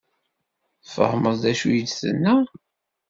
Tfehmem 0.85 1.35
d 1.41 1.43
acu 1.51 1.67
i 1.71 1.81
d-tenna? 1.85 2.35